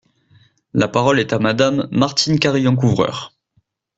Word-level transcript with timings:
La 0.73 0.87
parole 0.87 1.19
est 1.19 1.31
à 1.31 1.37
Madame 1.37 1.87
Martine 1.91 2.39
Carrillon-Couvreur. 2.39 3.35